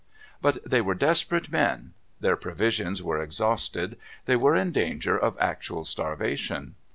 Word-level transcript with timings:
But 0.41 0.67
they 0.67 0.81
were 0.81 0.95
desperate 0.95 1.51
men; 1.51 1.93
their 2.21 2.35
provisions 2.35 3.03
were 3.03 3.21
exhausted; 3.21 3.99
they 4.25 4.35
were 4.35 4.55
in 4.55 4.71
danger 4.71 5.15
of 5.15 5.37
actual 5.39 5.83
starvation. 5.83 6.73